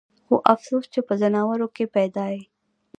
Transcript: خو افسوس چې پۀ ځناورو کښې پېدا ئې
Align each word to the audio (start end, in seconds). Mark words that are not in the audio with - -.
خو 0.25 0.35
افسوس 0.53 0.85
چې 0.93 0.99
پۀ 1.07 1.13
ځناورو 1.21 1.67
کښې 1.75 1.85
پېدا 1.95 2.25
ئې 2.35 2.41